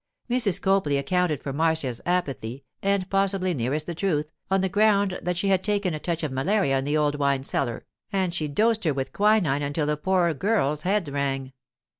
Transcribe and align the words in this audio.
Mrs. 0.31 0.59
Copley 0.59 0.97
accounted 0.97 1.43
for 1.43 1.53
Marcia's 1.53 2.01
apathy 2.07 2.63
(and 2.81 3.07
possibly 3.07 3.53
nearest 3.53 3.85
the 3.85 3.93
truth) 3.93 4.31
on 4.49 4.61
the 4.61 4.67
ground 4.67 5.19
that 5.21 5.37
she 5.37 5.49
had 5.49 5.63
taken 5.63 5.93
a 5.93 5.99
touch 5.99 6.23
of 6.23 6.31
malaria 6.31 6.79
in 6.79 6.85
the 6.85 6.97
old 6.97 7.19
wine 7.19 7.43
cellar, 7.43 7.85
and 8.11 8.33
she 8.33 8.47
dosed 8.47 8.83
her 8.85 8.95
with 8.95 9.13
quinine 9.13 9.61
until 9.61 9.85
the 9.85 9.97
poor 9.97 10.33
girl's 10.33 10.81
head 10.81 11.07
rang. 11.07 11.53